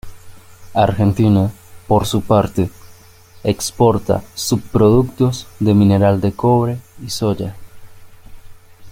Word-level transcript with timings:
Argentina, 0.73 1.51
por 1.87 2.07
su 2.07 2.23
parte, 2.23 2.71
exporta 3.43 4.23
subproductos 4.33 5.45
de 5.59 5.75
mineral 5.75 6.19
de 6.21 6.31
cobre 6.31 6.79
y 7.05 7.11
soja. 7.11 7.55